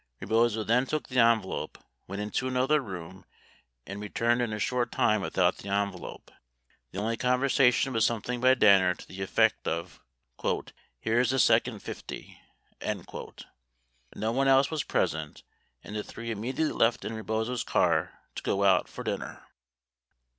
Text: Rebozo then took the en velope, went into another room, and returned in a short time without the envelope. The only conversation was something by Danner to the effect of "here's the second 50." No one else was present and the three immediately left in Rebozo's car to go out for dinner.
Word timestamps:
Rebozo 0.19 0.63
then 0.63 0.87
took 0.87 1.09
the 1.09 1.19
en 1.19 1.43
velope, 1.43 1.77
went 2.07 2.23
into 2.23 2.47
another 2.47 2.81
room, 2.81 3.23
and 3.85 4.01
returned 4.01 4.41
in 4.41 4.51
a 4.51 4.57
short 4.57 4.91
time 4.91 5.21
without 5.21 5.57
the 5.57 5.69
envelope. 5.69 6.31
The 6.89 6.97
only 6.97 7.17
conversation 7.17 7.93
was 7.93 8.03
something 8.03 8.41
by 8.41 8.55
Danner 8.55 8.95
to 8.95 9.07
the 9.07 9.21
effect 9.21 9.67
of 9.67 10.01
"here's 10.99 11.29
the 11.29 11.37
second 11.37 11.83
50." 11.83 12.39
No 12.83 14.31
one 14.31 14.47
else 14.47 14.71
was 14.71 14.83
present 14.83 15.43
and 15.83 15.95
the 15.95 16.01
three 16.03 16.31
immediately 16.31 16.73
left 16.73 17.05
in 17.05 17.13
Rebozo's 17.13 17.63
car 17.63 18.21
to 18.33 18.41
go 18.41 18.63
out 18.63 18.87
for 18.87 19.03
dinner. 19.03 19.43